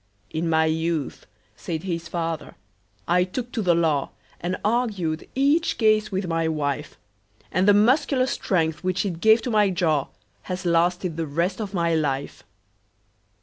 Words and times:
"In 0.31 0.49
my 0.49 0.65
youth," 0.65 1.27
said 1.55 1.83
his 1.83 2.07
fater, 2.07 2.55
"I 3.07 3.23
took 3.23 3.51
to 3.51 3.61
the 3.61 3.75
law, 3.75 4.09
And 4.39 4.57
argued 4.65 5.27
each 5.35 5.77
case 5.77 6.11
with 6.11 6.25
my 6.25 6.47
wife; 6.47 6.97
And 7.51 7.67
the 7.67 7.75
muscular 7.75 8.25
strength, 8.25 8.83
which 8.83 9.05
it 9.05 9.19
gave 9.21 9.43
to 9.43 9.51
my 9.51 9.69
jaw, 9.69 10.07
Has 10.49 10.65
lasted 10.65 11.17
the 11.17 11.27
rest 11.27 11.61
of 11.61 11.75
my 11.75 11.93
life." 11.93 12.41